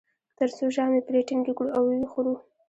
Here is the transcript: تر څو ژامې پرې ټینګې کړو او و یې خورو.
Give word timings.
تر 0.37 0.49
څو 0.57 0.65
ژامې 0.75 1.01
پرې 1.07 1.19
ټینګې 1.27 1.53
کړو 1.57 1.69
او 1.77 1.83
و 1.87 1.93
یې 1.99 2.05
خورو. 2.11 2.35